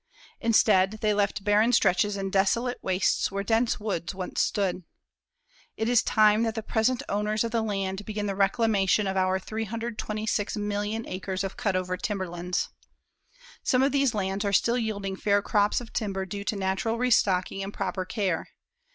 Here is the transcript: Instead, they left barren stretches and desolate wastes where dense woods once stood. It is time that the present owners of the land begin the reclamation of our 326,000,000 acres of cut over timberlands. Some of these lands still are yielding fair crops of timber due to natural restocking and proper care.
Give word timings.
Instead, 0.39 0.93
they 1.01 1.13
left 1.13 1.43
barren 1.43 1.71
stretches 1.71 2.17
and 2.17 2.31
desolate 2.31 2.79
wastes 2.81 3.31
where 3.31 3.43
dense 3.43 3.79
woods 3.79 4.15
once 4.15 4.41
stood. 4.41 4.81
It 5.77 5.87
is 5.87 6.01
time 6.01 6.41
that 6.41 6.55
the 6.55 6.63
present 6.63 7.03
owners 7.07 7.43
of 7.43 7.51
the 7.51 7.61
land 7.61 8.03
begin 8.03 8.25
the 8.25 8.35
reclamation 8.35 9.05
of 9.05 9.15
our 9.15 9.39
326,000,000 9.39 11.05
acres 11.07 11.43
of 11.43 11.55
cut 11.55 11.75
over 11.75 11.97
timberlands. 11.97 12.69
Some 13.61 13.83
of 13.83 13.91
these 13.91 14.15
lands 14.15 14.43
still 14.57 14.73
are 14.73 14.77
yielding 14.79 15.17
fair 15.17 15.43
crops 15.43 15.79
of 15.79 15.93
timber 15.93 16.25
due 16.25 16.45
to 16.45 16.55
natural 16.55 16.97
restocking 16.97 17.61
and 17.61 17.71
proper 17.71 18.03
care. 18.03 18.47